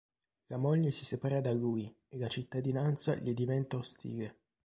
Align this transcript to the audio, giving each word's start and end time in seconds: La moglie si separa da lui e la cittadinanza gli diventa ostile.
La 0.47 0.57
moglie 0.57 0.89
si 0.89 1.05
separa 1.05 1.41
da 1.41 1.51
lui 1.53 1.95
e 2.07 2.17
la 2.17 2.27
cittadinanza 2.27 3.13
gli 3.13 3.35
diventa 3.35 3.77
ostile. 3.77 4.35